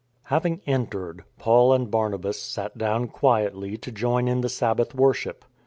Having 0.23 0.61
entered, 0.65 1.25
Paul 1.37 1.73
and 1.73 1.91
Barnabas 1.91 2.41
sat 2.41 2.75
down 2.75 3.07
quietly 3.07 3.77
to 3.77 3.91
join 3.91 4.27
in 4.27 4.41
the 4.41 4.49
Sabbath 4.49 4.95
worship. 4.95 5.45